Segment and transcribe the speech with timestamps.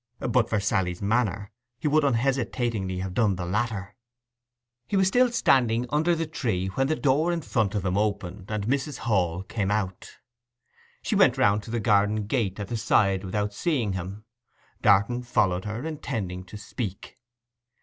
[0.17, 3.95] But for Sally's manner he would unhesitatingly have done the latter.
[4.87, 8.49] He was still standing under the tree when the door in front of him opened,
[8.49, 8.97] and Mrs.
[9.05, 10.17] Hall came out.
[11.03, 14.25] She went round to the garden gate at the side without seeing him.
[14.81, 17.19] Darton followed her, intending to speak.